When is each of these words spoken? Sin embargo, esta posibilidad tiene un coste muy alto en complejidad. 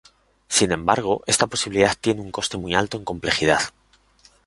Sin 0.47 0.71
embargo, 0.71 1.21
esta 1.27 1.45
posibilidad 1.45 1.95
tiene 2.01 2.21
un 2.21 2.31
coste 2.31 2.57
muy 2.57 2.73
alto 2.73 2.97
en 2.97 3.05
complejidad. 3.05 3.61